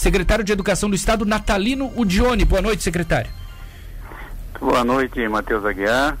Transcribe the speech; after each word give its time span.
secretário 0.00 0.42
de 0.42 0.52
Educação 0.52 0.88
do 0.88 0.96
Estado, 0.96 1.26
Natalino 1.26 1.92
Udione. 1.94 2.44
Boa 2.44 2.62
noite, 2.62 2.82
secretário. 2.82 3.30
Boa 4.58 4.82
noite, 4.82 5.28
Matheus 5.28 5.64
Aguiar. 5.64 6.16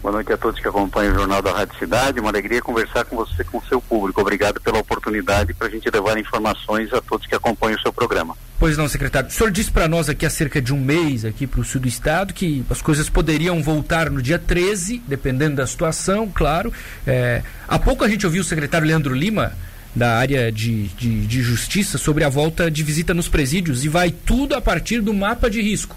Boa 0.00 0.12
noite 0.12 0.32
a 0.32 0.36
todos 0.36 0.60
que 0.60 0.68
acompanham 0.68 1.12
o 1.12 1.18
Jornal 1.18 1.42
da 1.42 1.52
Rádio 1.52 1.76
Cidade. 1.76 2.20
Uma 2.20 2.30
alegria 2.30 2.62
conversar 2.62 3.04
com 3.04 3.16
você, 3.16 3.42
com 3.42 3.58
o 3.58 3.64
seu 3.64 3.80
público. 3.80 4.20
Obrigado 4.20 4.60
pela 4.60 4.78
oportunidade 4.78 5.52
para 5.52 5.66
a 5.66 5.70
gente 5.70 5.90
levar 5.90 6.16
informações 6.16 6.92
a 6.92 7.00
todos 7.00 7.26
que 7.26 7.34
acompanham 7.34 7.76
o 7.76 7.82
seu 7.82 7.92
programa. 7.92 8.36
Pois 8.60 8.76
não, 8.76 8.88
secretário. 8.88 9.28
O 9.28 9.32
senhor 9.32 9.50
disse 9.50 9.72
para 9.72 9.88
nós 9.88 10.08
aqui 10.08 10.24
há 10.24 10.30
cerca 10.30 10.62
de 10.62 10.72
um 10.72 10.80
mês, 10.80 11.24
aqui 11.24 11.46
para 11.46 11.60
o 11.60 11.64
sul 11.64 11.80
do 11.80 11.88
estado, 11.88 12.32
que 12.32 12.64
as 12.70 12.80
coisas 12.80 13.08
poderiam 13.08 13.60
voltar 13.60 14.08
no 14.08 14.22
dia 14.22 14.38
13, 14.38 15.02
dependendo 15.08 15.56
da 15.56 15.66
situação, 15.66 16.30
claro. 16.32 16.72
É, 17.04 17.42
há 17.66 17.78
pouco 17.78 18.04
a 18.04 18.08
gente 18.08 18.24
ouviu 18.24 18.42
o 18.42 18.44
secretário 18.44 18.86
Leandro 18.86 19.12
Lima, 19.12 19.52
da 19.96 20.18
área 20.18 20.52
de, 20.52 20.88
de, 20.88 21.26
de 21.26 21.42
justiça, 21.42 21.96
sobre 21.96 22.22
a 22.22 22.28
volta 22.28 22.70
de 22.70 22.82
visita 22.82 23.14
nos 23.14 23.28
presídios 23.28 23.82
e 23.82 23.88
vai 23.88 24.10
tudo 24.10 24.54
a 24.54 24.60
partir 24.60 25.00
do 25.00 25.14
mapa 25.14 25.48
de 25.48 25.62
risco. 25.62 25.96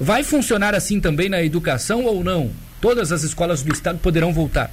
Vai 0.00 0.24
funcionar 0.24 0.74
assim 0.74 0.98
também 0.98 1.28
na 1.28 1.42
educação 1.42 2.04
ou 2.04 2.24
não? 2.24 2.50
Todas 2.80 3.12
as 3.12 3.22
escolas 3.22 3.62
do 3.62 3.72
estado 3.72 3.98
poderão 3.98 4.32
voltar? 4.32 4.70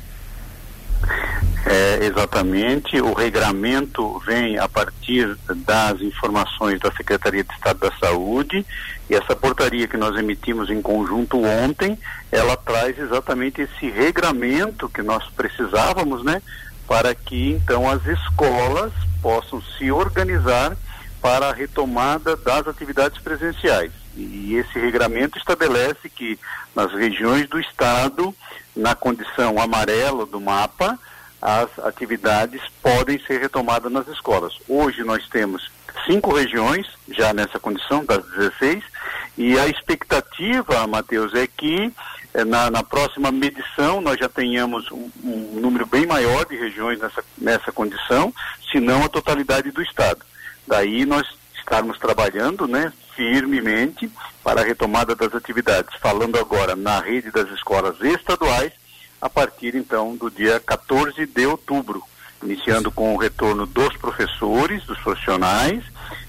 É, 1.65 2.05
exatamente. 2.05 2.99
O 3.02 3.13
regramento 3.13 4.20
vem 4.26 4.57
a 4.57 4.67
partir 4.67 5.38
das 5.65 6.01
informações 6.01 6.79
da 6.79 6.91
Secretaria 6.93 7.43
de 7.43 7.53
Estado 7.53 7.79
da 7.79 7.91
Saúde 7.98 8.65
e 9.09 9.15
essa 9.15 9.35
portaria 9.35 9.88
que 9.88 9.98
nós 9.98 10.17
emitimos 10.17 10.70
em 10.70 10.81
conjunto 10.81 11.43
ontem, 11.43 11.99
ela 12.31 12.55
traz 12.55 12.98
exatamente 12.98 13.62
esse 13.62 13.90
regramento 13.90 14.88
que 14.88 15.01
nós 15.01 15.29
precisávamos, 15.35 16.23
né, 16.23 16.41
para 16.91 17.15
que 17.15 17.51
então 17.51 17.89
as 17.89 18.05
escolas 18.05 18.91
possam 19.21 19.61
se 19.61 19.89
organizar 19.89 20.75
para 21.21 21.47
a 21.47 21.53
retomada 21.53 22.35
das 22.35 22.67
atividades 22.67 23.17
presenciais. 23.21 23.93
E 24.13 24.55
esse 24.55 24.77
regramento 24.77 25.37
estabelece 25.37 26.09
que 26.09 26.37
nas 26.75 26.91
regiões 26.91 27.48
do 27.48 27.57
estado, 27.61 28.35
na 28.75 28.93
condição 28.93 29.57
amarelo 29.57 30.25
do 30.25 30.41
mapa, 30.41 30.99
as 31.41 31.70
atividades 31.79 32.61
podem 32.83 33.17
ser 33.26 33.39
retomadas 33.39 33.89
nas 33.89 34.09
escolas. 34.09 34.53
Hoje 34.67 35.01
nós 35.05 35.26
temos 35.29 35.71
cinco 36.05 36.34
regiões 36.34 36.87
já 37.09 37.34
nessa 37.34 37.59
condição, 37.59 38.03
das 38.05 38.23
16, 38.31 38.84
e 39.37 39.57
a 39.57 39.67
expectativa, 39.67 40.85
Matheus, 40.87 41.33
é 41.33 41.48
que 41.48 41.91
eh, 42.33 42.45
na, 42.45 42.70
na, 42.70 42.83
próxima 42.83 43.31
medição 43.31 44.01
nós 44.01 44.20
já 44.20 44.29
tenhamos 44.29 44.91
um, 44.91 45.09
um, 45.23 45.59
número 45.59 45.85
bem 45.85 46.05
maior 46.05 46.45
de 46.45 46.55
regiões 46.55 46.99
nessa, 46.99 47.23
nessa 47.37 47.71
condição, 47.71 48.33
se 48.71 48.79
não 48.79 49.03
a 49.03 49.09
totalidade 49.09 49.71
do 49.71 49.81
Estado. 49.81 50.21
Daí 50.67 51.05
nós 51.05 51.27
estarmos 51.55 51.98
trabalhando 51.98 52.67
né, 52.67 52.91
firmemente 53.15 54.09
para 54.43 54.61
a 54.61 54.63
retomada 54.63 55.15
das 55.15 55.33
atividades, 55.33 55.95
falando 55.99 56.37
agora 56.37 56.76
na 56.76 56.99
rede 56.99 57.31
das 57.31 57.49
escolas 57.51 57.99
estaduais, 58.01 58.71
a 59.21 59.29
partir 59.29 59.76
então 59.76 60.15
do 60.15 60.29
dia 60.29 60.59
14 60.59 61.26
de 61.26 61.45
outubro, 61.45 62.03
iniciando 62.43 62.91
com 62.91 63.13
o 63.13 63.17
retorno 63.17 63.65
dos 63.65 63.95
professores, 63.97 64.84
dos 64.85 64.97
profissionais, 65.00 65.84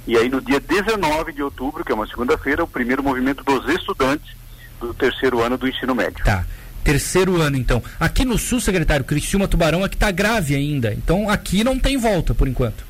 e 0.07 0.17
aí 0.17 0.29
no 0.29 0.41
dia 0.41 0.61
19 0.61 1.33
de 1.33 1.43
outubro, 1.43 1.85
que 1.85 1.93
é 1.93 1.95
uma 1.95 2.07
segunda-feira, 2.07 2.65
o 2.65 2.69
primeiro 2.69 3.03
movimento 3.03 3.43
dos 3.45 3.69
estudantes 3.69 4.35
do 4.81 4.93
terceiro 4.93 5.41
ano 5.41 5.57
do 5.57 5.69
ensino 5.69 5.95
médio. 5.95 6.25
Tá. 6.25 6.45
Terceiro 6.83 7.41
ano, 7.41 7.57
então. 7.57 7.83
Aqui 8.01 8.25
no 8.25 8.37
Sul, 8.37 8.61
secretário, 8.61 9.05
Criciúma 9.05 9.47
Tubarão 9.47 9.85
é 9.85 9.89
que 9.89 9.95
está 9.95 10.11
grave 10.11 10.57
ainda. 10.57 10.93
Então 10.93 11.31
aqui 11.31 11.63
não 11.63 11.79
tem 11.79 11.97
volta 11.97 12.35
por 12.35 12.49
enquanto. 12.49 12.85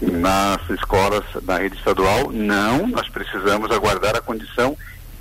Nas 0.00 0.70
escolas 0.70 1.24
da 1.42 1.58
rede 1.58 1.76
estadual, 1.76 2.32
não. 2.32 2.86
Nós 2.86 3.08
precisamos 3.08 3.70
aguardar 3.70 4.16
a 4.16 4.22
condição 4.22 4.76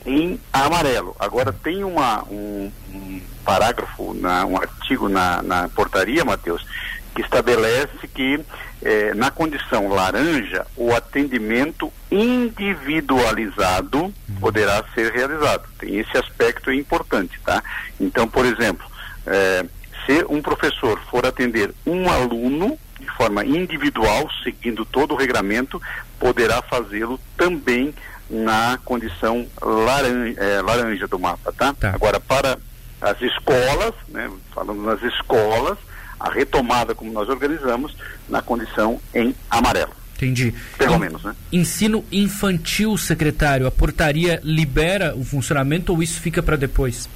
em 0.08 0.40
amarelo. 0.54 1.16
Agora 1.20 1.52
tem 1.52 1.84
uma, 1.84 2.24
um, 2.24 2.72
um 2.94 3.22
parágrafo, 3.44 4.14
na, 4.14 4.46
um 4.46 4.58
artigo 4.58 5.10
na, 5.10 5.44
na 5.44 5.68
portaria, 5.68 6.24
Matheus, 6.24 6.66
que 7.14 7.22
estabelece 7.22 8.08
que 8.14 8.40
eh, 8.82 9.14
na 9.14 9.30
condição 9.30 9.90
laranja 9.90 10.66
o 10.78 10.96
atendimento 10.96 11.92
individualizado 12.10 14.14
poderá 14.40 14.84
ser 14.96 15.12
realizado. 15.12 15.68
Tem 15.78 16.00
esse 16.00 16.18
aspecto 16.18 16.72
importante, 16.72 17.38
tá? 17.44 17.62
Então, 18.00 18.28
por 18.28 18.46
exemplo, 18.46 18.88
eh, 19.26 19.66
se 20.06 20.26
um 20.30 20.42
professor 20.42 21.02
for 21.12 21.26
atender 21.26 21.74
um 21.86 22.10
aluno 22.10 22.80
de 23.00 23.08
forma 23.18 23.44
individual, 23.44 24.30
seguindo 24.44 24.86
todo 24.86 25.14
o 25.14 25.18
regramento, 25.18 25.82
poderá 26.20 26.62
fazê-lo 26.62 27.20
também 27.36 27.94
na 28.30 28.80
condição 28.84 29.48
laranja, 29.62 30.40
é, 30.40 30.62
laranja 30.62 31.08
do 31.08 31.20
mapa, 31.20 31.52
tá? 31.54 31.74
tá? 31.74 31.92
Agora, 31.94 32.20
para 32.20 32.58
as 33.02 33.22
escolas, 33.22 33.94
né, 34.10 34.30
falando 34.54 34.82
nas 34.82 35.02
escolas, 35.04 35.78
a 36.20 36.32
retomada 36.32 36.96
como 36.96 37.12
nós 37.12 37.30
organizamos, 37.30 37.96
na 38.28 38.42
condição 38.42 39.00
em 39.14 39.36
amarelo. 39.50 39.92
Entendi. 40.16 40.54
Pelo 40.78 40.96
em, 40.96 41.00
menos, 41.00 41.24
né? 41.24 41.36
Ensino 41.52 42.04
infantil, 42.12 42.98
secretário, 42.98 43.68
a 43.68 43.72
portaria 43.72 44.42
libera 44.44 45.16
o 45.16 45.24
funcionamento 45.24 45.94
ou 45.94 46.02
isso 46.02 46.20
fica 46.20 46.42
para 46.42 46.56
depois? 46.56 47.08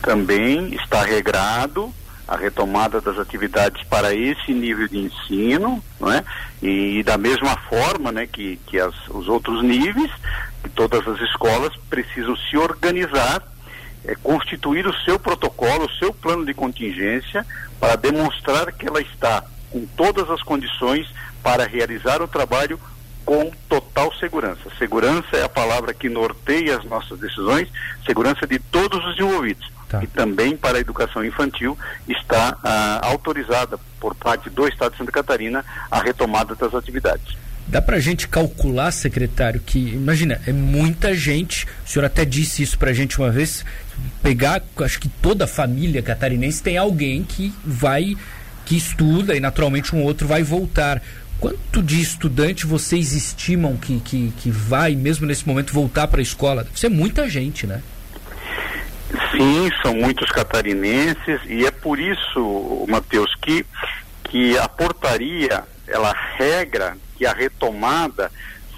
Também 0.00 0.74
está 0.74 1.02
regrado 1.02 1.92
a 2.30 2.36
retomada 2.36 3.00
das 3.00 3.18
atividades 3.18 3.82
para 3.88 4.14
esse 4.14 4.54
nível 4.54 4.86
de 4.86 4.98
ensino, 4.98 5.82
é? 6.00 6.22
E, 6.62 7.00
e 7.00 7.02
da 7.02 7.18
mesma 7.18 7.56
forma, 7.68 8.12
né, 8.12 8.24
que, 8.24 8.56
que 8.66 8.78
as, 8.78 8.94
os 9.08 9.28
outros 9.28 9.64
níveis, 9.64 10.12
que 10.62 10.68
todas 10.70 11.06
as 11.08 11.20
escolas 11.22 11.74
precisam 11.90 12.36
se 12.36 12.56
organizar, 12.56 13.42
é, 14.04 14.14
constituir 14.14 14.86
o 14.86 14.94
seu 15.00 15.18
protocolo, 15.18 15.86
o 15.86 15.92
seu 15.98 16.14
plano 16.14 16.46
de 16.46 16.54
contingência, 16.54 17.44
para 17.80 17.96
demonstrar 17.96 18.70
que 18.74 18.86
ela 18.86 19.00
está 19.00 19.42
com 19.68 19.84
todas 19.96 20.30
as 20.30 20.40
condições 20.42 21.12
para 21.42 21.66
realizar 21.66 22.22
o 22.22 22.28
trabalho 22.28 22.78
com 23.24 23.50
total 23.68 24.12
segurança. 24.14 24.70
Segurança 24.78 25.36
é 25.36 25.42
a 25.42 25.48
palavra 25.48 25.94
que 25.94 26.08
norteia 26.08 26.78
as 26.78 26.84
nossas 26.84 27.18
decisões, 27.18 27.68
segurança 28.04 28.46
de 28.46 28.58
todos 28.58 29.04
os 29.06 29.18
envolvidos 29.18 29.70
Tá. 29.90 30.04
E 30.04 30.06
também 30.06 30.56
para 30.56 30.78
a 30.78 30.80
educação 30.80 31.24
infantil 31.24 31.76
está 32.08 32.56
ah, 32.62 33.00
autorizada 33.02 33.76
por 33.98 34.14
parte 34.14 34.48
do 34.48 34.68
Estado 34.68 34.92
de 34.92 34.98
Santa 34.98 35.10
Catarina 35.10 35.64
a 35.90 36.00
retomada 36.00 36.54
das 36.54 36.72
atividades. 36.72 37.36
Dá 37.66 37.82
para 37.82 37.96
a 37.96 38.00
gente 38.00 38.28
calcular, 38.28 38.92
secretário, 38.92 39.60
que, 39.60 39.78
imagina, 39.78 40.40
é 40.46 40.52
muita 40.52 41.12
gente, 41.12 41.66
o 41.84 41.88
senhor 41.88 42.04
até 42.04 42.24
disse 42.24 42.62
isso 42.62 42.78
para 42.78 42.90
a 42.90 42.92
gente 42.92 43.18
uma 43.18 43.30
vez, 43.30 43.64
pegar, 44.22 44.62
acho 44.78 45.00
que 45.00 45.08
toda 45.08 45.44
a 45.44 45.48
família 45.48 46.00
catarinense 46.02 46.62
tem 46.62 46.78
alguém 46.78 47.24
que 47.24 47.52
vai, 47.64 48.16
que 48.64 48.76
estuda 48.76 49.34
e 49.34 49.40
naturalmente 49.40 49.94
um 49.94 50.02
outro 50.02 50.26
vai 50.28 50.42
voltar. 50.44 51.02
Quanto 51.40 51.82
de 51.82 52.00
estudante 52.00 52.66
vocês 52.66 53.12
estimam 53.12 53.76
que, 53.76 53.98
que, 54.00 54.30
que 54.36 54.50
vai, 54.50 54.94
mesmo 54.94 55.26
nesse 55.26 55.48
momento, 55.48 55.72
voltar 55.72 56.06
para 56.06 56.20
a 56.20 56.22
escola? 56.22 56.64
Deve 56.64 56.78
ser 56.78 56.90
muita 56.90 57.28
gente, 57.30 57.66
né? 57.66 57.82
Sim, 59.32 59.70
são 59.82 59.94
muitos 59.94 60.30
catarinenses 60.30 61.40
e 61.46 61.64
é 61.64 61.70
por 61.70 61.98
isso, 61.98 62.84
Matheus, 62.86 63.34
que, 63.40 63.64
que 64.24 64.58
a 64.58 64.68
portaria, 64.68 65.64
ela 65.86 66.14
regra 66.36 66.96
que 67.16 67.24
a 67.24 67.32
retomada 67.32 68.30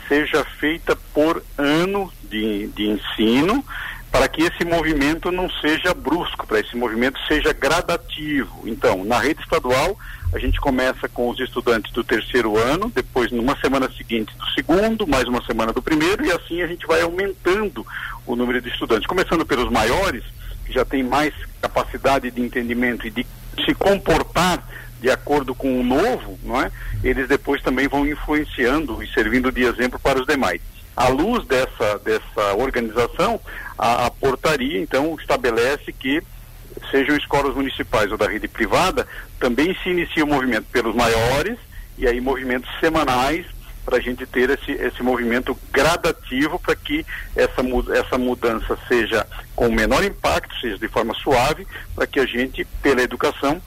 seja 0.09 0.45
feita 0.61 0.97
por 1.13 1.43
ano 1.59 2.13
de, 2.31 2.69
de 2.69 2.85
ensino, 2.89 3.65
para 4.13 4.29
que 4.29 4.43
esse 4.43 4.63
movimento 4.63 5.33
não 5.33 5.51
seja 5.51 5.95
brusco, 5.95 6.47
para 6.47 6.61
esse 6.61 6.77
movimento 6.77 7.19
seja 7.27 7.51
gradativo. 7.55 8.63
Então, 8.67 9.05
na 9.05 9.19
rede 9.19 9.41
estadual, 9.41 9.99
a 10.35 10.39
gente 10.39 10.61
começa 10.61 11.09
com 11.09 11.31
os 11.31 11.41
estudantes 11.41 11.91
do 11.93 12.05
terceiro 12.05 12.59
ano, 12.59 12.93
depois 12.95 13.33
numa 13.33 13.59
semana 13.59 13.91
seguinte 13.91 14.37
do 14.37 14.47
segundo, 14.51 15.07
mais 15.07 15.25
uma 15.25 15.43
semana 15.45 15.73
do 15.73 15.81
primeiro, 15.81 16.27
e 16.27 16.31
assim 16.31 16.61
a 16.61 16.67
gente 16.67 16.87
vai 16.87 17.01
aumentando 17.01 17.87
o 18.27 18.37
número 18.37 18.61
de 18.61 18.69
estudantes. 18.69 19.07
Começando 19.07 19.47
pelos 19.47 19.71
maiores, 19.71 20.23
que 20.67 20.73
já 20.75 20.85
têm 20.85 21.03
mais 21.03 21.33
capacidade 21.63 22.31
de 22.31 22.41
entendimento 22.43 23.07
e 23.07 23.11
de 23.11 23.27
se 23.65 23.75
comportar 23.75 24.63
de 25.01 25.11
acordo 25.11 25.55
com 25.55 25.81
o 25.81 25.83
novo, 25.83 26.39
não 26.45 26.61
é? 26.61 26.71
Eles 27.03 27.27
depois 27.27 27.63
também 27.63 27.89
vão 27.89 28.07
influenciando 28.07 29.03
e 29.03 29.09
servindo 29.09 29.51
de 29.51 29.65
exemplo 29.65 29.99
para 29.99 30.21
os 30.21 30.27
demais. 30.27 30.61
À 30.97 31.09
luz 31.09 31.47
dessa, 31.47 31.99
dessa 31.99 32.55
organização, 32.57 33.41
a, 33.79 34.07
a 34.07 34.11
portaria, 34.11 34.81
então, 34.81 35.17
estabelece 35.19 35.93
que 35.93 36.23
sejam 36.91 37.17
escolas 37.17 37.55
municipais 37.55 38.11
ou 38.11 38.19
da 38.19 38.29
rede 38.29 38.49
privada, 38.49 39.07
também 39.39 39.77
se 39.83 39.91
inicia 39.91 40.25
o 40.25 40.29
movimento 40.29 40.67
pelos 40.71 40.95
maiores 40.95 41.59
e 41.99 42.07
aí 42.07 42.21
movimentos 42.21 42.71
semanais 42.81 43.47
para 43.85 43.97
a 43.97 44.01
gente 44.01 44.25
ter 44.27 44.49
esse, 44.51 44.73
esse 44.73 45.03
movimento 45.03 45.59
gradativo 45.73 46.59
para 46.59 46.77
que 46.77 47.05
essa, 47.35 47.63
essa 47.95 48.17
mudança 48.17 48.79
seja 48.87 49.27
com 49.57 49.69
menor 49.71 50.05
impacto, 50.05 50.55
seja 50.61 50.79
de 50.79 50.89
forma 50.89 51.15
suave, 51.15 51.67
para 51.95 52.07
que 52.07 52.21
a 52.21 52.27
gente, 52.27 52.65
pela 52.81 53.03
educação, 53.03 53.61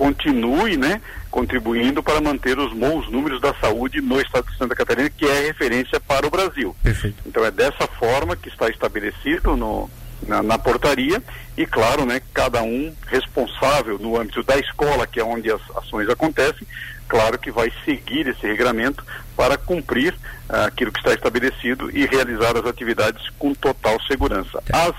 continue 0.00 0.78
né, 0.78 0.98
contribuindo 1.30 2.02
para 2.02 2.22
manter 2.22 2.58
os 2.58 2.72
bons 2.72 3.10
números 3.10 3.38
da 3.38 3.52
saúde 3.56 4.00
no 4.00 4.18
estado 4.18 4.50
de 4.50 4.56
Santa 4.56 4.74
Catarina, 4.74 5.10
que 5.10 5.26
é 5.26 5.42
referência 5.42 6.00
para 6.00 6.26
o 6.26 6.30
Brasil. 6.30 6.74
Perfeito. 6.82 7.18
Então 7.26 7.44
é 7.44 7.50
dessa 7.50 7.86
forma 7.86 8.34
que 8.34 8.48
está 8.48 8.70
estabelecido 8.70 9.58
no, 9.58 9.90
na, 10.26 10.42
na, 10.42 10.58
portaria 10.58 11.22
e 11.54 11.66
claro, 11.66 12.06
né, 12.06 12.22
cada 12.32 12.62
um 12.62 12.94
responsável 13.08 13.98
no 13.98 14.18
âmbito 14.18 14.42
da 14.42 14.56
escola, 14.56 15.06
que 15.06 15.20
é 15.20 15.24
onde 15.24 15.52
as 15.52 15.60
ações 15.76 16.08
acontecem, 16.08 16.66
claro 17.06 17.38
que 17.38 17.50
vai 17.50 17.70
seguir 17.84 18.26
esse 18.26 18.46
regramento 18.46 19.04
para 19.36 19.58
cumprir 19.58 20.14
uh, 20.48 20.64
aquilo 20.66 20.90
que 20.90 21.00
está 21.00 21.12
estabelecido 21.12 21.90
e 21.90 22.06
realizar 22.06 22.56
as 22.56 22.64
atividades 22.64 23.28
com 23.38 23.52
total 23.52 24.00
segurança. 24.04 24.62
Tá. 24.64 24.86
As 24.86 24.94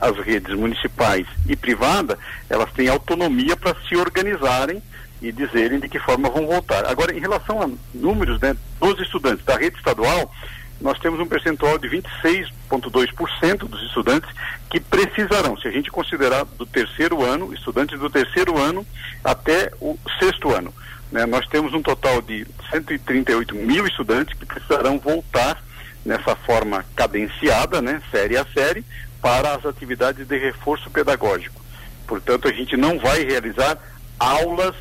as 0.00 0.16
redes 0.16 0.54
municipais 0.56 1.26
e 1.46 1.54
privada, 1.54 2.18
elas 2.48 2.72
têm 2.72 2.88
autonomia 2.88 3.56
para 3.56 3.76
se 3.88 3.96
organizarem 3.96 4.82
e 5.20 5.30
dizerem 5.30 5.78
de 5.78 5.88
que 5.88 5.98
forma 5.98 6.30
vão 6.30 6.46
voltar. 6.46 6.86
Agora, 6.86 7.14
em 7.14 7.20
relação 7.20 7.60
a 7.62 7.68
números 7.92 8.40
né, 8.40 8.56
dos 8.80 8.98
estudantes 9.00 9.44
da 9.44 9.56
rede 9.56 9.76
estadual, 9.76 10.32
nós 10.80 10.98
temos 10.98 11.20
um 11.20 11.26
percentual 11.26 11.76
de 11.78 11.88
26,2% 11.88 13.58
dos 13.68 13.82
estudantes 13.82 14.30
que 14.70 14.80
precisarão, 14.80 15.58
se 15.58 15.68
a 15.68 15.70
gente 15.70 15.90
considerar 15.90 16.44
do 16.44 16.64
terceiro 16.64 17.22
ano, 17.22 17.52
estudantes 17.52 17.98
do 17.98 18.08
terceiro 18.08 18.56
ano 18.56 18.86
até 19.22 19.70
o 19.80 19.98
sexto 20.18 20.50
ano. 20.50 20.72
Né, 21.12 21.26
nós 21.26 21.46
temos 21.48 21.74
um 21.74 21.82
total 21.82 22.22
de 22.22 22.46
138 22.70 23.54
mil 23.54 23.86
estudantes 23.86 24.38
que 24.38 24.46
precisarão 24.46 24.98
voltar 24.98 25.62
nessa 26.04 26.34
forma 26.34 26.84
cadenciada, 26.96 27.82
né, 27.82 28.00
série 28.10 28.38
a 28.38 28.46
série, 28.54 28.84
para 29.20 29.54
as 29.54 29.66
atividades 29.66 30.26
de 30.26 30.38
reforço 30.38 30.90
pedagógico. 30.90 31.60
Portanto, 32.06 32.48
a 32.48 32.52
gente 32.52 32.76
não 32.76 32.98
vai 32.98 33.24
realizar 33.24 33.78
aulas 34.18 34.74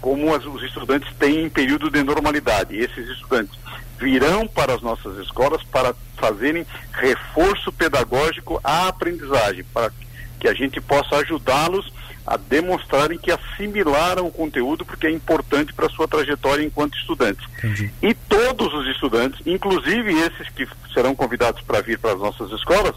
como 0.00 0.34
as, 0.34 0.44
os 0.44 0.62
estudantes 0.62 1.12
têm 1.18 1.44
em 1.44 1.50
período 1.50 1.90
de 1.90 2.02
normalidade. 2.02 2.76
Esses 2.76 3.08
estudantes 3.08 3.58
virão 3.98 4.46
para 4.46 4.74
as 4.74 4.82
nossas 4.82 5.18
escolas 5.18 5.62
para 5.64 5.94
fazerem 6.16 6.66
reforço 6.92 7.72
pedagógico 7.72 8.60
à 8.62 8.88
aprendizagem, 8.88 9.64
para 9.72 9.90
que 10.38 10.48
a 10.48 10.54
gente 10.54 10.80
possa 10.80 11.16
ajudá-los 11.16 11.92
a 12.26 12.36
demonstrarem 12.36 13.18
que 13.18 13.32
assimilaram 13.32 14.26
o 14.26 14.30
conteúdo 14.30 14.84
porque 14.84 15.06
é 15.06 15.10
importante 15.10 15.72
para 15.72 15.86
a 15.86 15.90
sua 15.90 16.06
trajetória 16.06 16.62
enquanto 16.62 16.98
estudantes. 16.98 17.44
Entendi. 17.58 17.90
E 18.02 18.14
todos 18.14 18.72
os 18.74 18.86
estudantes, 18.88 19.40
inclusive 19.46 20.12
esses 20.12 20.48
que 20.50 20.68
serão 20.92 21.14
convidados 21.14 21.62
para 21.62 21.80
vir 21.80 21.98
para 21.98 22.12
as 22.12 22.18
nossas 22.18 22.52
escolas, 22.52 22.94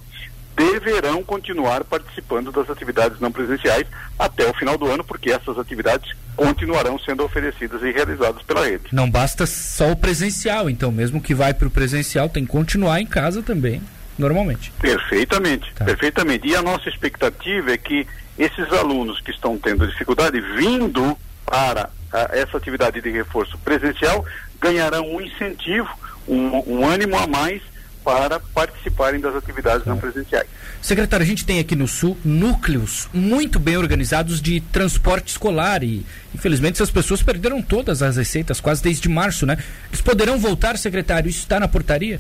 deverão 0.56 1.24
continuar 1.24 1.84
participando 1.84 2.52
das 2.52 2.70
atividades 2.70 3.20
não 3.20 3.32
presenciais 3.32 3.88
até 4.18 4.50
o 4.50 4.54
final 4.54 4.78
do 4.78 4.86
ano, 4.86 5.04
porque 5.04 5.32
essas 5.32 5.58
atividades 5.58 6.12
continuarão 6.36 7.00
sendo 7.00 7.24
oferecidas 7.24 7.82
e 7.82 7.92
realizadas 7.92 8.42
pela 8.44 8.66
rede. 8.66 8.86
Não 8.92 9.10
basta 9.10 9.46
só 9.46 9.92
o 9.92 9.96
presencial, 9.96 10.70
então, 10.70 10.92
mesmo 10.92 11.22
que 11.22 11.34
vai 11.34 11.54
para 11.54 11.68
o 11.68 11.72
presencial, 11.72 12.30
tem 12.30 12.46
que 12.46 12.52
continuar 12.52 13.02
em 13.02 13.06
casa 13.06 13.42
também, 13.42 13.82
normalmente. 14.18 14.72
Perfeitamente, 14.80 15.74
tá. 15.74 15.86
perfeitamente. 15.86 16.48
E 16.48 16.56
a 16.56 16.62
nossa 16.62 16.90
expectativa 16.90 17.72
é 17.72 17.78
que 17.78 18.08
esses 18.38 18.72
alunos 18.74 19.20
que 19.22 19.32
estão 19.32 19.58
tendo 19.58 19.88
dificuldade 19.88 20.40
vindo 20.58 21.18
para 21.46 21.90
a, 22.12 22.30
essa 22.32 22.58
atividade 22.58 23.02
de 23.02 23.10
reforço 23.10 23.58
presencial 23.60 24.26
ganharão 24.60 25.08
um 25.08 25.22
incentivo, 25.22 25.90
um, 26.28 26.78
um 26.78 26.88
ânimo 26.88 27.18
a 27.18 27.28
mais 27.28 27.62
para 28.04 28.40
participarem 28.40 29.20
das 29.20 29.36
atividades 29.36 29.86
não 29.86 29.98
presenciais. 29.98 30.48
Secretário, 30.82 31.24
a 31.24 31.28
gente 31.28 31.46
tem 31.46 31.60
aqui 31.60 31.76
no 31.76 31.88
Sul 31.88 32.18
núcleos 32.26 33.08
muito 33.14 33.60
bem 33.60 33.78
organizados 33.78 34.42
de 34.42 34.60
transporte 34.60 35.30
escolar 35.30 35.84
e, 35.84 36.06
infelizmente, 36.34 36.76
essas 36.76 36.90
pessoas 36.90 37.22
perderam 37.22 37.62
todas 37.62 38.02
as 38.02 38.18
receitas 38.18 38.60
quase 38.60 38.82
desde 38.82 39.08
março, 39.08 39.46
né? 39.46 39.58
Eles 39.90 40.02
poderão 40.02 40.40
voltar, 40.40 40.78
secretário? 40.78 41.30
Isso 41.30 41.40
está 41.40 41.60
na 41.60 41.68
portaria? 41.68 42.20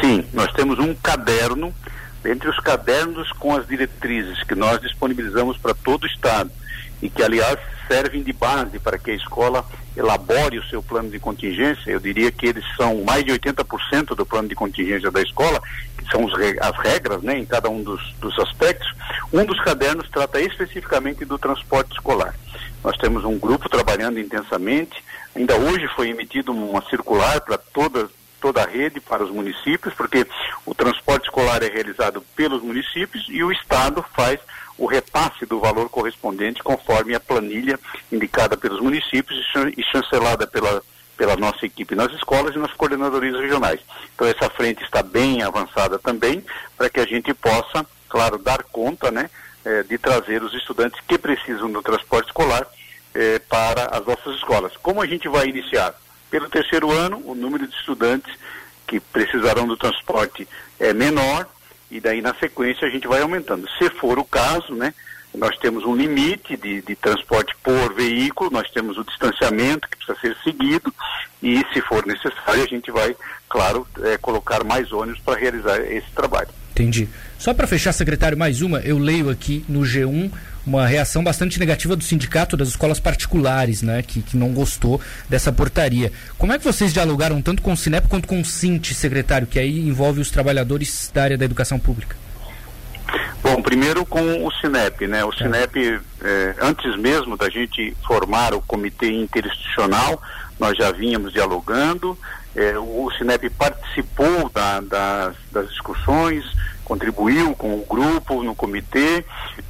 Sim, 0.00 0.24
nós 0.32 0.50
temos 0.52 0.78
um 0.78 0.94
caderno, 0.94 1.74
entre 2.24 2.48
os 2.48 2.58
cadernos 2.60 3.30
com 3.32 3.54
as 3.54 3.66
diretrizes 3.66 4.42
que 4.44 4.54
nós 4.54 4.80
disponibilizamos 4.80 5.56
para 5.58 5.74
todo 5.74 6.04
o 6.04 6.06
Estado 6.06 6.50
e 7.02 7.08
que, 7.08 7.22
aliás, 7.22 7.58
servem 7.86 8.22
de 8.22 8.32
base 8.32 8.78
para 8.78 8.98
que 8.98 9.10
a 9.10 9.14
escola 9.14 9.64
elabore 9.96 10.58
o 10.58 10.68
seu 10.68 10.82
plano 10.82 11.10
de 11.10 11.18
contingência. 11.18 11.90
Eu 11.90 11.98
diria 11.98 12.30
que 12.30 12.46
eles 12.46 12.64
são 12.76 13.02
mais 13.04 13.24
de 13.24 13.32
80% 13.32 14.14
do 14.14 14.26
plano 14.26 14.48
de 14.48 14.54
contingência 14.54 15.10
da 15.10 15.20
escola, 15.20 15.60
que 15.96 16.08
são 16.10 16.24
os, 16.24 16.32
as 16.34 16.76
regras 16.78 17.22
né, 17.22 17.38
em 17.38 17.44
cada 17.44 17.68
um 17.68 17.82
dos, 17.82 18.12
dos 18.20 18.38
aspectos. 18.38 18.88
Um 19.32 19.44
dos 19.44 19.60
cadernos 19.60 20.08
trata 20.10 20.40
especificamente 20.40 21.24
do 21.24 21.38
transporte 21.38 21.92
escolar. 21.92 22.34
Nós 22.84 22.96
temos 22.96 23.24
um 23.24 23.38
grupo 23.38 23.68
trabalhando 23.68 24.20
intensamente. 24.20 25.02
Ainda 25.34 25.56
hoje 25.56 25.88
foi 25.96 26.10
emitido 26.10 26.52
uma 26.52 26.82
circular 26.88 27.40
para 27.40 27.58
toda, 27.58 28.08
toda 28.40 28.62
a 28.62 28.66
rede, 28.66 29.00
para 29.00 29.24
os 29.24 29.30
municípios, 29.30 29.94
porque 29.94 30.26
o 30.64 30.74
transporte 30.74 31.24
escolar 31.24 31.62
é 31.62 31.68
realizado 31.68 32.22
pelos 32.36 32.62
municípios 32.62 33.26
e 33.28 33.42
o 33.42 33.50
Estado 33.50 34.04
faz 34.14 34.38
o 34.78 34.86
repasse 34.86 35.44
do 35.44 35.58
valor 35.58 35.88
correspondente 35.90 36.62
conforme 36.62 37.14
a 37.14 37.20
planilha 37.20 37.78
indicada 38.10 38.56
pelos 38.56 38.80
municípios 38.80 39.44
e 39.76 39.82
chancelada 39.82 40.46
pela, 40.46 40.82
pela 41.16 41.36
nossa 41.36 41.66
equipe 41.66 41.96
nas 41.96 42.12
escolas 42.12 42.54
e 42.54 42.58
nas 42.58 42.72
coordenadorias 42.72 43.38
regionais. 43.38 43.80
Então 44.14 44.26
essa 44.26 44.48
frente 44.48 44.82
está 44.84 45.02
bem 45.02 45.42
avançada 45.42 45.98
também 45.98 46.44
para 46.76 46.88
que 46.88 47.00
a 47.00 47.06
gente 47.06 47.34
possa, 47.34 47.84
claro, 48.08 48.38
dar 48.38 48.62
conta, 48.62 49.10
né, 49.10 49.28
eh, 49.64 49.82
de 49.82 49.98
trazer 49.98 50.42
os 50.42 50.54
estudantes 50.54 51.00
que 51.06 51.18
precisam 51.18 51.70
do 51.70 51.82
transporte 51.82 52.28
escolar 52.28 52.66
eh, 53.14 53.40
para 53.48 53.86
as 53.96 54.06
nossas 54.06 54.36
escolas. 54.36 54.76
Como 54.76 55.02
a 55.02 55.06
gente 55.06 55.28
vai 55.28 55.48
iniciar? 55.48 55.92
Pelo 56.30 56.48
terceiro 56.48 56.92
ano, 56.92 57.20
o 57.24 57.34
número 57.34 57.66
de 57.66 57.74
estudantes 57.74 58.32
que 58.86 59.00
precisarão 59.00 59.66
do 59.66 59.76
transporte 59.76 60.46
é 60.78 60.92
menor, 60.92 61.46
e 61.90 62.00
daí 62.00 62.20
na 62.20 62.34
sequência 62.34 62.86
a 62.86 62.90
gente 62.90 63.06
vai 63.06 63.22
aumentando. 63.22 63.66
Se 63.78 63.88
for 63.90 64.18
o 64.18 64.24
caso, 64.24 64.74
né, 64.74 64.92
nós 65.34 65.56
temos 65.58 65.84
um 65.84 65.94
limite 65.94 66.56
de, 66.56 66.82
de 66.82 66.96
transporte 66.96 67.54
por 67.62 67.94
veículo, 67.94 68.50
nós 68.50 68.70
temos 68.70 68.96
o 68.98 69.04
distanciamento 69.04 69.88
que 69.88 69.96
precisa 69.96 70.18
ser 70.20 70.36
seguido 70.42 70.92
e 71.42 71.62
se 71.72 71.80
for 71.82 72.04
necessário 72.06 72.62
a 72.62 72.66
gente 72.66 72.90
vai, 72.90 73.14
claro, 73.48 73.86
é, 74.02 74.16
colocar 74.18 74.64
mais 74.64 74.92
ônibus 74.92 75.20
para 75.20 75.38
realizar 75.38 75.78
esse 75.80 76.10
trabalho. 76.12 76.48
Entendi. 76.72 77.08
Só 77.38 77.52
para 77.52 77.66
fechar, 77.66 77.92
secretário, 77.92 78.38
mais 78.38 78.62
uma, 78.62 78.80
eu 78.80 78.98
leio 78.98 79.30
aqui 79.30 79.64
no 79.68 79.80
G1 79.80 80.30
uma 80.68 80.86
reação 80.86 81.24
bastante 81.24 81.58
negativa 81.58 81.96
do 81.96 82.04
sindicato 82.04 82.56
das 82.56 82.68
escolas 82.68 83.00
particulares, 83.00 83.82
né, 83.82 84.02
que, 84.02 84.22
que 84.22 84.36
não 84.36 84.52
gostou 84.52 85.00
dessa 85.28 85.52
portaria. 85.52 86.12
Como 86.36 86.52
é 86.52 86.58
que 86.58 86.64
vocês 86.64 86.92
dialogaram 86.92 87.40
tanto 87.40 87.62
com 87.62 87.72
o 87.72 87.76
Sinep 87.76 88.08
quanto 88.08 88.28
com 88.28 88.40
o 88.40 88.44
Sint, 88.44 88.92
secretário, 88.92 89.46
que 89.46 89.58
aí 89.58 89.80
envolve 89.80 90.20
os 90.20 90.30
trabalhadores 90.30 91.10
da 91.12 91.22
área 91.22 91.38
da 91.38 91.44
educação 91.44 91.78
pública? 91.78 92.16
Bom, 93.42 93.62
primeiro 93.62 94.04
com 94.04 94.46
o 94.46 94.52
Sinep, 94.52 95.06
né? 95.06 95.24
O 95.24 95.32
é. 95.32 95.36
Sinep, 95.36 96.00
eh, 96.22 96.54
antes 96.60 96.96
mesmo 96.96 97.36
da 97.36 97.48
gente 97.48 97.96
formar 98.06 98.52
o 98.52 98.60
comitê 98.60 99.10
interinstitucional, 99.10 100.20
nós 100.58 100.76
já 100.76 100.92
vínhamos 100.92 101.32
dialogando, 101.32 102.18
eh, 102.54 102.76
o 102.76 103.10
Sinep 103.16 103.48
participou 103.50 104.50
da, 104.50 104.80
das, 104.80 105.34
das 105.50 105.68
discussões, 105.70 106.44
contribuiu 106.88 107.54
com 107.54 107.74
o 107.74 107.84
grupo 107.84 108.42
no 108.42 108.54
comitê 108.54 109.22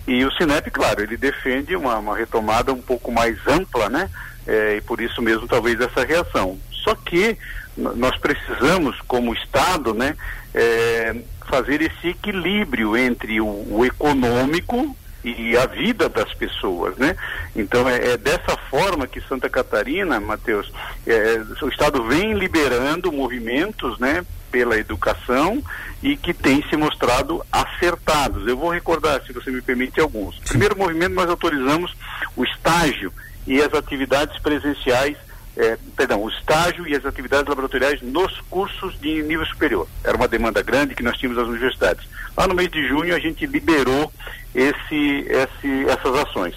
e 0.07 0.25
o 0.25 0.31
Sinep, 0.33 0.71
claro, 0.71 1.03
ele 1.03 1.17
defende 1.17 1.75
uma, 1.75 1.99
uma 1.99 2.17
retomada 2.17 2.73
um 2.73 2.81
pouco 2.81 3.11
mais 3.11 3.37
ampla, 3.47 3.91
né? 3.91 4.09
É, 4.47 4.77
e 4.77 4.81
por 4.81 5.01
isso 5.01 5.21
mesmo 5.21 5.49
talvez 5.49 5.79
essa 5.81 6.05
reação. 6.05 6.57
Só 6.71 6.95
que 6.95 7.37
nós 7.77 8.17
precisamos, 8.19 8.99
como 9.03 9.35
Estado, 9.35 9.93
né, 9.93 10.17
é, 10.55 11.15
fazer 11.47 11.83
esse 11.83 12.09
equilíbrio 12.09 12.97
entre 12.97 13.41
o, 13.41 13.47
o, 13.47 13.85
econômico 13.85 14.97
e 15.25 15.57
a 15.57 15.67
vida 15.67 16.09
das 16.09 16.33
pessoas, 16.35 16.97
né? 16.97 17.17
Então 17.55 17.89
é, 17.89 18.13
é 18.13 18.17
dessa 18.17 18.57
forma 18.71 19.07
que 19.07 19.21
Santa 19.23 19.49
Catarina, 19.49 20.21
Matheus, 20.21 20.73
é, 21.07 21.41
o 21.63 21.69
Estado 21.69 22.05
vem 22.05 22.35
liberando 22.35 23.13
movimentos, 23.13 23.99
né, 23.99 24.25
pela 24.51 24.79
educação 24.79 25.63
e 26.03 26.17
que 26.17 26.33
têm 26.33 26.63
se 26.69 26.77
mostrado 26.77 27.45
acertados. 27.51 28.47
Eu 28.47 28.57
vou 28.57 28.71
recordar, 28.71 29.23
se 29.25 29.33
você 29.33 29.51
me 29.51 29.61
permite, 29.61 30.01
alguns. 30.01 30.39
Primeiro 30.41 30.77
movimento, 30.77 31.15
nós 31.15 31.29
autorizamos 31.29 31.95
o 32.37 32.45
estágio 32.45 33.13
e 33.47 33.61
as 33.61 33.73
atividades 33.75 34.39
presenciais, 34.41 35.17
eh, 35.59 35.77
perdão, 35.97 36.23
o 36.23 36.29
estágio 36.29 36.87
e 36.87 36.95
as 36.95 37.05
atividades 37.05 37.49
laboratoriais 37.49 38.01
nos 38.01 38.41
cursos 38.43 38.99
de 39.01 39.23
nível 39.23 39.45
superior. 39.45 39.89
Era 40.05 40.17
uma 40.17 40.29
demanda 40.29 40.63
grande 40.63 40.95
que 40.95 41.03
nós 41.03 41.19
tínhamos 41.19 41.37
nas 41.37 41.49
universidades. 41.49 42.09
Lá 42.37 42.47
no 42.47 42.55
mês 42.55 42.71
de 42.71 42.87
junho 42.87 43.13
a 43.13 43.19
gente 43.19 43.45
liberou 43.45 44.13
esse, 44.55 45.27
esse, 45.29 45.85
essas 45.89 46.15
ações. 46.15 46.55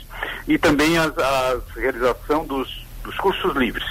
E 0.47 0.57
também 0.59 0.99
a 0.99 1.11
realização 1.75 2.45
dos, 2.45 2.85
dos 3.03 3.17
cursos 3.17 3.55
livres. 3.55 3.85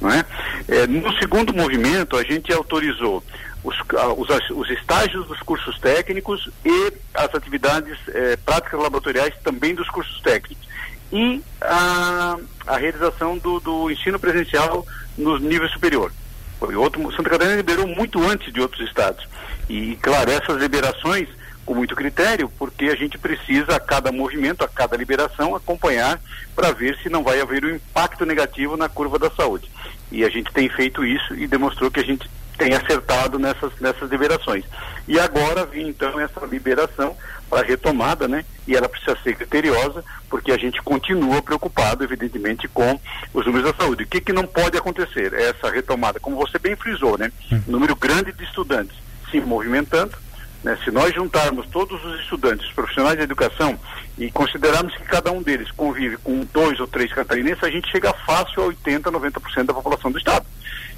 Não 0.00 0.10
é? 0.10 0.22
É, 0.68 0.86
no 0.86 1.10
segundo 1.18 1.54
movimento, 1.54 2.16
a 2.16 2.22
gente 2.22 2.52
autorizou 2.52 3.24
os, 3.64 3.74
os, 4.18 4.50
os, 4.50 4.70
estágios 4.70 5.26
dos 5.26 5.40
cursos 5.40 5.78
técnicos 5.78 6.50
e 6.62 6.92
as 7.14 7.34
atividades 7.34 7.98
é, 8.08 8.36
práticas 8.36 8.78
laboratoriais 8.78 9.34
também 9.42 9.74
dos 9.74 9.88
cursos 9.88 10.20
técnicos. 10.20 10.66
E 11.12 11.42
a, 11.60 12.36
a 12.66 12.76
realização 12.76 13.38
do, 13.38 13.60
do 13.60 13.90
ensino 13.90 14.18
presencial 14.18 14.86
no 15.16 15.38
nível 15.38 15.68
superior. 15.68 16.12
Foi 16.58 16.74
outro, 16.74 17.00
Santa 17.12 17.30
Catarina 17.30 17.56
liberou 17.56 17.86
muito 17.86 18.22
antes 18.22 18.52
de 18.52 18.60
outros 18.60 18.86
estados. 18.88 19.26
E, 19.68 19.96
claro, 19.96 20.30
essas 20.30 20.56
liberações 20.56 21.28
com 21.66 21.74
muito 21.74 21.96
critério, 21.96 22.50
porque 22.56 22.84
a 22.86 22.94
gente 22.94 23.18
precisa, 23.18 23.74
a 23.74 23.80
cada 23.80 24.12
movimento, 24.12 24.64
a 24.64 24.68
cada 24.68 24.96
liberação, 24.96 25.54
acompanhar 25.54 26.20
para 26.54 26.70
ver 26.70 26.96
se 27.02 27.08
não 27.08 27.24
vai 27.24 27.40
haver 27.40 27.64
um 27.64 27.74
impacto 27.74 28.24
negativo 28.24 28.76
na 28.76 28.88
curva 28.88 29.18
da 29.18 29.28
saúde. 29.30 29.68
E 30.12 30.24
a 30.24 30.30
gente 30.30 30.52
tem 30.52 30.68
feito 30.68 31.04
isso 31.04 31.34
e 31.34 31.48
demonstrou 31.48 31.90
que 31.90 31.98
a 31.98 32.04
gente 32.04 32.30
tem 32.56 32.74
acertado 32.74 33.38
nessas, 33.38 33.72
nessas 33.80 34.10
liberações. 34.10 34.64
E 35.06 35.18
agora 35.18 35.64
vem 35.64 35.88
então 35.88 36.18
essa 36.18 36.44
liberação 36.46 37.16
para 37.48 37.66
retomada, 37.66 38.26
né? 38.26 38.44
E 38.66 38.74
ela 38.74 38.88
precisa 38.88 39.16
ser 39.22 39.36
criteriosa, 39.36 40.04
porque 40.28 40.50
a 40.50 40.56
gente 40.56 40.82
continua 40.82 41.40
preocupado, 41.40 42.02
evidentemente, 42.02 42.66
com 42.68 42.98
os 43.32 43.46
números 43.46 43.70
da 43.70 43.76
saúde. 43.76 44.04
O 44.04 44.06
que, 44.06 44.20
que 44.20 44.32
não 44.32 44.46
pode 44.46 44.76
acontecer? 44.76 45.32
Essa 45.32 45.70
retomada, 45.70 46.18
como 46.18 46.36
você 46.36 46.58
bem 46.58 46.74
frisou, 46.74 47.16
né? 47.16 47.30
Um 47.68 47.72
número 47.72 47.94
grande 47.94 48.32
de 48.32 48.44
estudantes 48.44 48.96
se 49.30 49.40
movimentando, 49.40 50.16
né? 50.64 50.76
Se 50.84 50.90
nós 50.90 51.14
juntarmos 51.14 51.66
todos 51.68 52.04
os 52.04 52.20
estudantes, 52.20 52.66
os 52.66 52.72
profissionais 52.72 53.16
de 53.16 53.22
educação, 53.22 53.78
e 54.18 54.30
considerarmos 54.30 54.96
que 54.96 55.04
cada 55.04 55.30
um 55.30 55.42
deles 55.42 55.70
convive 55.70 56.16
com 56.16 56.44
dois 56.52 56.80
ou 56.80 56.86
três 56.86 57.12
catarinenses, 57.12 57.62
a 57.62 57.70
gente 57.70 57.90
chega 57.90 58.12
fácil 58.12 58.64
a 58.64 58.68
80%, 58.68 59.02
90% 59.02 59.64
da 59.64 59.74
população 59.74 60.10
do 60.10 60.18
Estado. 60.18 60.46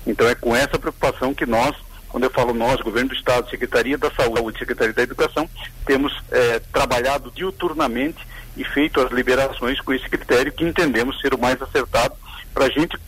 Então 0.09 0.27
é 0.27 0.35
com 0.35 0.57
essa 0.57 0.79
preocupação 0.79 1.35
que 1.35 1.45
nós, 1.45 1.77
quando 2.09 2.25
eu 2.25 2.31
falo 2.31 2.55
nós, 2.55 2.81
Governo 2.81 3.11
do 3.11 3.15
Estado, 3.15 3.51
Secretaria 3.51 3.99
da 3.99 4.11
Saúde, 4.11 4.59
Secretaria 4.59 4.95
da 4.95 5.03
Educação, 5.03 5.49
temos 5.85 6.13
é, 6.31 6.59
trabalhado 6.73 7.31
diuturnamente 7.31 8.27
e 8.57 8.65
feito 8.65 9.01
as 9.01 9.13
liberações 9.13 9.81
com 9.81 9.93
esse 9.93 10.09
critério 10.09 10.51
que 10.51 10.65
entendemos 10.65 11.21
ser 11.21 11.35
o 11.35 11.39
mais 11.39 11.61
acertado 11.61 12.17
para 12.55 12.65
a 12.65 12.71
gente 12.71 12.99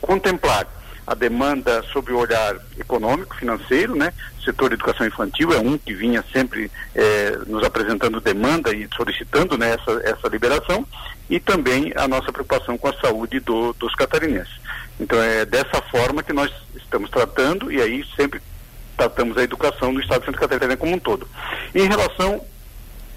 contemplar 0.00 0.66
a 1.06 1.14
demanda 1.14 1.82
sob 1.90 2.12
o 2.12 2.18
olhar 2.18 2.54
econômico, 2.78 3.34
financeiro, 3.34 3.96
né? 3.96 4.12
O 4.38 4.42
setor 4.42 4.68
de 4.68 4.74
educação 4.74 5.06
infantil 5.06 5.54
é 5.54 5.58
um 5.58 5.78
que 5.78 5.94
vinha 5.94 6.22
sempre 6.30 6.70
eh, 6.94 7.38
nos 7.46 7.64
apresentando 7.64 8.20
demanda 8.20 8.74
e 8.74 8.86
solicitando 8.94 9.56
né, 9.56 9.74
essa, 9.74 10.02
essa 10.04 10.28
liberação 10.28 10.86
e 11.30 11.40
também 11.40 11.94
a 11.96 12.06
nossa 12.06 12.30
preocupação 12.30 12.76
com 12.76 12.88
a 12.88 13.00
saúde 13.00 13.40
do, 13.40 13.72
dos 13.74 13.94
catarinenses. 13.94 14.52
Então 14.98 15.20
é 15.22 15.44
dessa 15.44 15.80
forma 15.82 16.22
que 16.22 16.32
nós 16.32 16.52
estamos 16.76 17.10
tratando 17.10 17.70
e 17.70 17.80
aí 17.80 18.04
sempre 18.16 18.40
tratamos 18.96 19.36
a 19.36 19.42
educação 19.42 19.92
no 19.92 20.00
estado 20.00 20.20
de 20.20 20.26
Santa 20.26 20.38
Catarina 20.38 20.76
como 20.76 20.94
um 20.94 20.98
todo. 20.98 21.28
Em 21.74 21.86
relação 21.86 22.44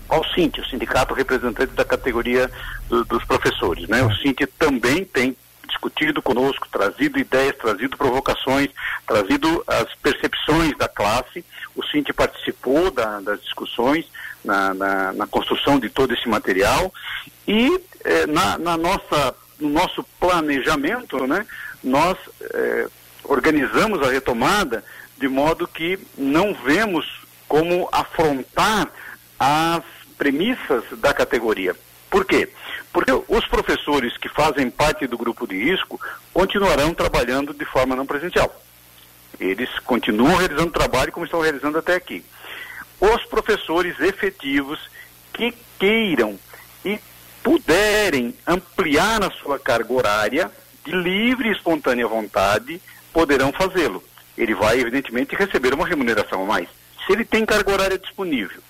ao 0.08 0.24
SINT, 0.34 0.60
o 0.60 0.66
sindicato 0.66 1.14
representante 1.14 1.74
da 1.74 1.86
categoria 1.86 2.52
do, 2.88 3.04
dos 3.06 3.24
professores, 3.24 3.88
né? 3.88 4.04
O 4.04 4.14
SINT 4.16 4.42
também 4.60 5.06
tem 5.06 5.36
discutido 5.72 6.22
conosco, 6.22 6.68
trazido 6.72 7.18
ideias, 7.18 7.56
trazido 7.58 7.98
provocações, 7.98 8.70
trazido 9.08 9.64
as 9.66 9.94
percepções 9.96 10.78
da 10.78 10.88
classe. 10.88 11.44
O 11.76 11.84
Cinti 11.84 12.14
participou 12.14 12.92
da, 12.92 13.20
das 13.22 13.42
discussões 13.42 14.06
na, 14.44 14.74
na, 14.74 15.14
na, 15.14 15.28
construção 15.28 15.80
de 15.80 15.90
todo 15.90 16.14
esse 16.14 16.28
material 16.28 16.94
e 17.48 17.80
eh, 18.04 18.28
na, 18.28 18.58
na, 18.58 18.78
nossa, 18.78 19.36
no 19.60 19.70
nosso 19.70 20.04
planejamento, 20.20 21.26
né, 21.26 21.46
nós 21.84 22.18
eh, 22.42 22.88
organizamos 23.24 24.02
a 24.02 24.12
retomada 24.12 24.84
de 25.18 25.28
modo 25.28 25.68
que 25.68 26.00
não 26.18 26.54
vemos 26.54 27.06
como 27.48 27.88
afrontar 27.92 28.90
as 29.40 29.84
premissas 30.18 30.84
da 30.98 31.14
categoria. 31.14 31.76
Por 32.10 32.26
quê? 32.26 32.50
Porque 32.92 33.12
os 33.12 33.48
professores 33.48 34.18
que 34.18 34.28
fazem 34.30 34.70
parte 34.70 35.08
do 35.08 35.18
grupo 35.18 35.48
de 35.48 35.58
risco 35.58 36.00
continuarão 36.34 36.94
trabalhando 36.94 37.54
de 37.54 37.66
forma 37.66 37.96
não 37.96 38.06
presencial. 38.06 38.54
Eles 39.40 39.70
continuam 39.80 40.36
realizando 40.36 40.72
trabalho 40.72 41.12
como 41.12 41.26
estão 41.26 41.42
realizando 41.42 41.78
até 41.78 41.96
aqui. 41.96 42.24
Os 43.00 43.24
professores 43.26 44.00
efetivos 44.00 44.80
que 45.34 45.54
queiram 45.80 46.38
e 46.84 47.00
puderem 47.42 48.36
ampliar 48.46 49.24
a 49.24 49.32
sua 49.32 49.58
carga 49.58 49.94
horária 49.94 50.52
de 50.84 50.92
livre 50.92 51.50
e 51.50 51.52
espontânea 51.52 52.08
vontade, 52.08 52.82
poderão 53.14 53.52
fazê-lo. 53.52 54.04
Ele 54.38 54.56
vai, 54.56 54.80
evidentemente, 54.80 55.36
receber 55.36 55.74
uma 55.74 55.88
remuneração 55.88 56.44
a 56.44 56.46
mais. 56.46 56.68
Se 57.06 57.14
ele 57.14 57.26
tem 57.26 57.46
carga 57.46 57.72
horária 57.72 57.98
disponível 57.98 58.62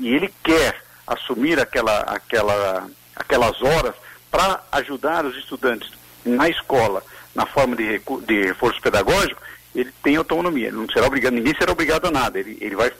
e 0.00 0.08
ele 0.08 0.32
quer 0.42 0.82
assumir 1.06 1.58
aquela, 1.60 1.98
aquela, 2.00 2.88
aquelas 3.14 3.60
horas 3.62 3.94
para 4.30 4.62
ajudar 4.72 5.24
os 5.24 5.36
estudantes 5.36 5.90
na 6.24 6.48
escola, 6.48 7.02
na 7.34 7.44
forma 7.46 7.76
de, 7.76 8.00
de 8.26 8.42
reforço 8.42 8.80
pedagógico, 8.80 9.40
ele 9.74 9.92
tem 10.02 10.16
autonomia. 10.16 10.70
Não 10.70 10.86
será 10.88 11.06
obrigado, 11.06 11.34
ninguém 11.34 11.54
será 11.56 11.72
obrigado 11.72 12.06
a 12.06 12.10
nada. 12.10 12.38
Ele, 12.38 12.56
ele 12.60 12.76
vai 12.76 12.92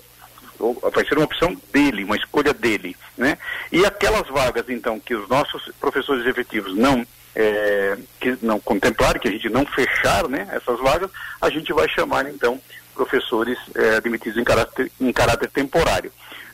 vai 0.93 1.05
ser 1.05 1.17
uma 1.17 1.25
opção 1.25 1.57
dele, 1.73 2.05
uma 2.05 2.17
escolha 2.17 2.55
dele, 2.55 2.97
né? 3.17 3.37
E 3.71 3.85
aquelas 3.85 4.29
vagas, 4.29 4.69
então, 4.69 5.01
que 5.01 5.15
os 5.15 5.29
nossos 5.29 5.71
professores 5.81 6.27
efetivos 6.27 6.77
não 6.77 7.07
é, 7.35 7.99
que 8.21 8.39
não 8.43 8.61
contemplarem, 8.61 9.21
que 9.21 9.29
a 9.29 9.33
gente 9.33 9.49
não 9.49 9.67
fechar, 9.67 10.29
né? 10.29 10.49
Essas 10.53 10.79
vagas, 10.79 11.11
a 11.41 11.51
gente 11.51 11.73
vai 11.73 11.89
chamar, 11.89 12.29
então, 12.29 12.61
professores 12.95 13.59
é, 13.75 13.97
admitidos 13.97 14.39
em 14.39 14.45
caráter, 14.45 14.93
em 15.01 15.13
caráter 15.13 15.51
temporário. 15.51 16.13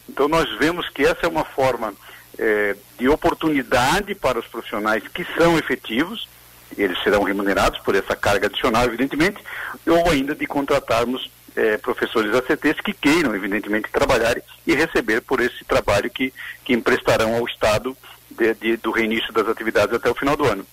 Então 0.08 0.28
nós 0.28 0.48
vemos 0.58 0.88
que 0.88 1.04
essa 1.04 1.26
é 1.26 1.28
uma 1.28 1.44
forma 1.44 1.92
é, 2.38 2.76
de 2.98 3.08
oportunidade 3.08 4.14
para 4.14 4.38
os 4.38 4.46
profissionais 4.46 5.06
que 5.08 5.26
são 5.36 5.58
efetivos, 5.58 6.28
eles 6.76 7.00
serão 7.02 7.22
remunerados 7.22 7.80
por 7.80 7.94
essa 7.94 8.14
carga 8.14 8.46
adicional, 8.46 8.84
evidentemente, 8.84 9.42
ou 9.86 10.08
ainda 10.10 10.34
de 10.34 10.46
contratarmos 10.46 11.30
é, 11.56 11.76
professores 11.78 12.34
ACTs 12.34 12.80
que 12.80 12.92
queiram, 12.92 13.34
evidentemente, 13.34 13.90
trabalhar 13.90 14.36
e 14.66 14.74
receber 14.74 15.20
por 15.22 15.40
esse 15.40 15.64
trabalho 15.64 16.10
que, 16.10 16.32
que 16.64 16.72
emprestarão 16.72 17.34
ao 17.36 17.46
Estado 17.46 17.96
de, 18.30 18.54
de, 18.54 18.76
do 18.76 18.90
reinício 18.90 19.32
das 19.32 19.48
atividades 19.48 19.94
até 19.94 20.10
o 20.10 20.14
final 20.14 20.36
do 20.36 20.44
ano. 20.44 20.66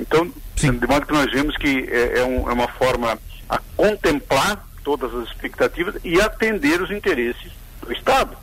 Então, 0.00 0.30
Sim. 0.56 0.72
de 0.72 0.86
modo 0.86 1.06
que 1.06 1.12
nós 1.12 1.30
vemos 1.30 1.56
que 1.56 1.88
é, 1.90 2.20
é, 2.20 2.24
um, 2.24 2.48
é 2.50 2.52
uma 2.52 2.68
forma 2.68 3.18
a 3.48 3.58
contemplar 3.76 4.66
todas 4.82 5.14
as 5.14 5.28
expectativas 5.28 5.94
e 6.02 6.20
atender 6.20 6.80
os 6.80 6.90
interesses 6.90 7.52
do 7.80 7.92
Estado 7.92 8.36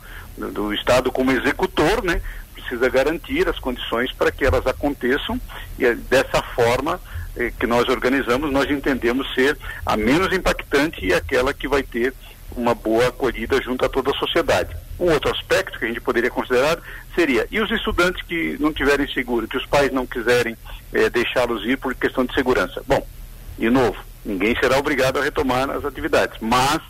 do 0.48 0.72
Estado 0.72 1.12
como 1.12 1.32
executor, 1.32 2.02
né, 2.02 2.22
precisa 2.54 2.88
garantir 2.88 3.48
as 3.48 3.58
condições 3.58 4.12
para 4.12 4.30
que 4.30 4.44
elas 4.44 4.66
aconteçam 4.66 5.40
e 5.78 5.84
é 5.84 5.94
dessa 5.94 6.42
forma 6.42 7.00
eh, 7.36 7.52
que 7.58 7.66
nós 7.66 7.88
organizamos, 7.88 8.50
nós 8.52 8.70
entendemos 8.70 9.32
ser 9.34 9.56
a 9.84 9.96
menos 9.96 10.32
impactante 10.32 11.04
e 11.04 11.12
aquela 11.14 11.54
que 11.54 11.68
vai 11.68 11.82
ter 11.82 12.14
uma 12.56 12.74
boa 12.74 13.08
acolhida 13.08 13.60
junto 13.62 13.84
a 13.84 13.88
toda 13.88 14.10
a 14.10 14.18
sociedade. 14.18 14.74
Um 14.98 15.10
outro 15.12 15.30
aspecto 15.30 15.78
que 15.78 15.84
a 15.84 15.88
gente 15.88 16.00
poderia 16.00 16.30
considerar 16.30 16.78
seria, 17.14 17.46
e 17.50 17.60
os 17.60 17.70
estudantes 17.70 18.22
que 18.26 18.56
não 18.58 18.72
tiverem 18.72 19.08
seguro, 19.12 19.48
que 19.48 19.56
os 19.56 19.66
pais 19.66 19.92
não 19.92 20.06
quiserem 20.06 20.56
eh, 20.92 21.08
deixá-los 21.08 21.64
ir 21.64 21.78
por 21.78 21.94
questão 21.94 22.24
de 22.24 22.34
segurança? 22.34 22.82
Bom, 22.86 23.06
de 23.58 23.70
novo, 23.70 23.96
ninguém 24.24 24.54
será 24.60 24.78
obrigado 24.78 25.18
a 25.18 25.22
retomar 25.22 25.70
as 25.70 25.84
atividades, 25.84 26.36
mas 26.40 26.80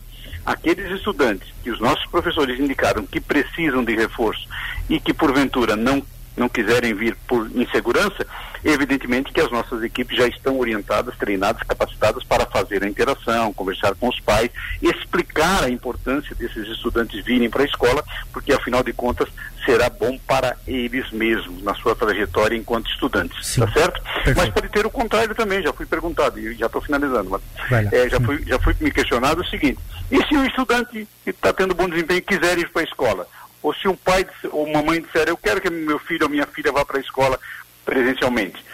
aqueles 0.44 0.90
estudantes 0.92 1.52
que 1.62 1.70
os 1.70 1.80
nossos 1.80 2.04
professores 2.06 2.58
indicaram 2.58 3.06
que 3.06 3.20
precisam 3.20 3.84
de 3.84 3.94
reforço 3.94 4.48
e 4.88 4.98
que 4.98 5.12
porventura 5.12 5.76
não 5.76 6.02
não 6.36 6.48
quiserem 6.48 6.94
vir 6.94 7.16
por 7.26 7.50
insegurança, 7.54 8.26
evidentemente 8.64 9.32
que 9.32 9.40
as 9.40 9.50
nossas 9.50 9.82
equipes 9.82 10.16
já 10.16 10.26
estão 10.26 10.58
orientadas, 10.58 11.16
treinadas, 11.16 11.62
capacitadas 11.62 12.24
para 12.24 12.46
fazer 12.46 12.82
a 12.82 12.88
interação, 12.88 13.52
conversar 13.52 13.94
com 13.94 14.08
os 14.08 14.20
pais, 14.20 14.50
explicar 14.80 15.64
a 15.64 15.70
importância 15.70 16.34
desses 16.34 16.68
estudantes 16.68 17.24
virem 17.24 17.50
para 17.50 17.62
a 17.62 17.66
escola, 17.66 18.04
porque 18.32 18.52
afinal 18.52 18.82
de 18.82 18.92
contas 18.92 19.28
será 19.64 19.90
bom 19.90 20.18
para 20.26 20.56
eles 20.66 21.10
mesmos 21.10 21.62
na 21.62 21.74
sua 21.74 21.94
trajetória 21.94 22.56
enquanto 22.56 22.90
estudantes, 22.90 23.46
Sim. 23.46 23.60
tá 23.60 23.72
certo? 23.72 24.02
Perfeito. 24.02 24.36
Mas 24.36 24.48
pode 24.50 24.68
ter 24.68 24.86
o 24.86 24.90
contrário 24.90 25.34
também, 25.34 25.62
já 25.62 25.72
fui 25.72 25.86
perguntado 25.86 26.38
e 26.38 26.54
já 26.54 26.66
estou 26.66 26.80
finalizando, 26.80 27.30
mas 27.30 27.92
é, 27.92 28.08
já 28.08 28.20
fui 28.20 28.42
já 28.46 28.58
fui 28.58 28.74
me 28.80 28.90
questionado 28.90 29.42
o 29.42 29.46
seguinte: 29.46 29.78
e 30.10 30.22
se 30.24 30.34
o 30.34 30.44
estudante 30.44 31.06
que 31.24 31.30
está 31.30 31.52
tendo 31.52 31.74
bom 31.74 31.88
desempenho 31.88 32.22
quiser 32.22 32.58
ir 32.58 32.68
para 32.70 32.82
a 32.82 32.84
escola? 32.84 33.26
Ou 33.62 33.74
se 33.74 33.88
um 33.88 33.96
pai 33.96 34.26
ou 34.50 34.66
uma 34.66 34.82
mãe 34.82 35.00
disser, 35.00 35.28
eu 35.28 35.36
quero 35.36 35.60
que 35.60 35.68
meu 35.68 35.98
filho 35.98 36.24
ou 36.24 36.30
minha 36.30 36.46
filha 36.46 36.72
vá 36.72 36.84
para 36.84 36.98
a 36.98 37.00
escola 37.00 37.38
presencialmente, 37.84 38.64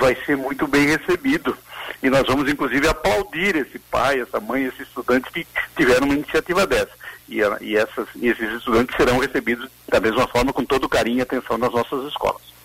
vai 0.00 0.16
ser 0.24 0.36
muito 0.36 0.66
bem 0.66 0.86
recebido. 0.86 1.56
E 2.02 2.10
nós 2.10 2.26
vamos, 2.26 2.50
inclusive, 2.50 2.88
aplaudir 2.88 3.56
esse 3.56 3.78
pai, 3.78 4.20
essa 4.20 4.40
mãe, 4.40 4.64
esse 4.64 4.82
estudante 4.82 5.30
que 5.30 5.46
tiveram 5.76 6.06
uma 6.06 6.14
iniciativa 6.14 6.66
dessa. 6.66 6.92
E, 7.28 7.40
e, 7.60 7.76
essas, 7.76 8.08
e 8.16 8.28
esses 8.28 8.52
estudantes 8.52 8.96
serão 8.96 9.18
recebidos 9.18 9.68
da 9.88 10.00
mesma 10.00 10.26
forma, 10.28 10.52
com 10.52 10.64
todo 10.64 10.88
carinho 10.88 11.18
e 11.18 11.22
atenção 11.22 11.58
nas 11.58 11.72
nossas 11.72 12.06
escolas. 12.06 12.55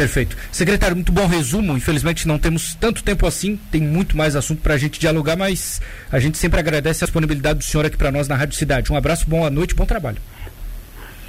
Perfeito. 0.00 0.34
Secretário, 0.50 0.96
muito 0.96 1.12
bom 1.12 1.26
resumo. 1.26 1.76
Infelizmente 1.76 2.26
não 2.26 2.38
temos 2.38 2.74
tanto 2.74 3.04
tempo 3.04 3.26
assim, 3.26 3.60
tem 3.70 3.82
muito 3.82 4.16
mais 4.16 4.34
assunto 4.34 4.62
para 4.62 4.72
a 4.72 4.78
gente 4.78 4.98
dialogar, 4.98 5.36
mas 5.36 5.78
a 6.10 6.18
gente 6.18 6.38
sempre 6.38 6.58
agradece 6.58 7.04
a 7.04 7.06
disponibilidade 7.06 7.58
do 7.58 7.64
senhor 7.66 7.84
aqui 7.84 7.98
para 7.98 8.10
nós 8.10 8.26
na 8.26 8.34
Rádio 8.34 8.56
Cidade. 8.56 8.90
Um 8.90 8.96
abraço, 8.96 9.28
boa 9.28 9.50
noite, 9.50 9.74
bom 9.74 9.84
trabalho. 9.84 10.16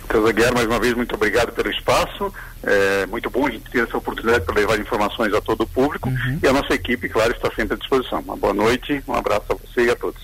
César 0.10 0.32
Guerra, 0.32 0.52
mais 0.54 0.68
uma 0.68 0.80
vez, 0.80 0.94
muito 0.94 1.14
obrigado 1.16 1.52
pelo 1.52 1.70
espaço. 1.70 2.34
É 2.64 3.06
muito 3.08 3.30
bom 3.30 3.46
a 3.46 3.52
gente 3.52 3.70
ter 3.70 3.84
essa 3.84 3.98
oportunidade 3.98 4.46
para 4.46 4.56
levar 4.56 4.80
informações 4.80 5.34
a 5.34 5.42
todo 5.42 5.62
o 5.62 5.68
público. 5.68 6.08
Uhum. 6.08 6.40
E 6.42 6.48
a 6.48 6.54
nossa 6.54 6.74
equipe, 6.74 7.10
claro, 7.10 7.34
está 7.34 7.52
sempre 7.54 7.74
à 7.74 7.78
disposição. 7.78 8.22
Uma 8.22 8.38
boa 8.38 8.54
noite, 8.54 9.04
um 9.06 9.14
abraço 9.14 9.48
a 9.50 9.56
você 9.56 9.88
e 9.88 9.90
a 9.90 9.96
todos. 9.98 10.22